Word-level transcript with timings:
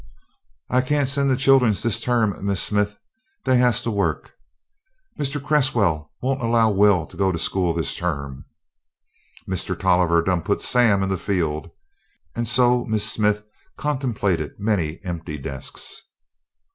"I 0.67 0.81
can't 0.81 1.07
send 1.07 1.29
the 1.29 1.35
chilluns 1.35 1.83
dis 1.83 2.01
term, 2.01 2.35
Miss 2.43 2.63
Smith; 2.63 2.97
dey 3.45 3.57
has 3.57 3.83
to 3.83 3.91
work." 3.91 4.31
"Mr. 5.19 5.39
Cresswell 5.39 6.11
won't 6.23 6.41
allow 6.41 6.71
Will 6.71 7.05
to 7.05 7.15
go 7.15 7.31
to 7.31 7.37
school 7.37 7.71
this 7.71 7.95
term." 7.95 8.45
"Mr. 9.47 9.77
Tolliver 9.79 10.23
done 10.23 10.41
put 10.41 10.63
Sam 10.63 11.03
in 11.03 11.09
the 11.09 11.19
field." 11.19 11.69
And 12.35 12.47
so 12.47 12.83
Miss 12.85 13.11
Smith 13.11 13.43
contemplated 13.77 14.55
many 14.57 14.99
empty 15.03 15.37
desks. 15.37 16.01